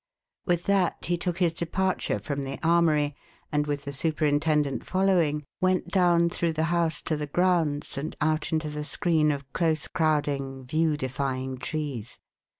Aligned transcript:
With 0.47 0.63
that 0.63 1.05
he 1.05 1.15
took 1.15 1.37
his 1.37 1.53
departure 1.53 2.17
from 2.17 2.43
the 2.43 2.57
armoury 2.67 3.15
and, 3.51 3.67
with 3.67 3.83
the 3.85 3.93
superintendent 3.93 4.83
following, 4.83 5.43
went 5.59 5.89
down 5.89 6.31
through 6.31 6.53
the 6.53 6.63
house 6.73 7.03
to 7.03 7.15
the 7.15 7.27
grounds 7.27 7.99
and 7.99 8.15
out 8.19 8.51
into 8.51 8.71
the 8.71 8.83
screen 8.83 9.31
of 9.31 9.45
close 9.53 9.87
crowding, 9.87 10.63
view 10.65 10.97
defying 10.97 11.59
trees. 11.59 12.17